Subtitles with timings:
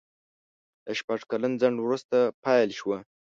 [0.85, 2.97] له شپږ کلن ځنډ وروسته پېل شوه.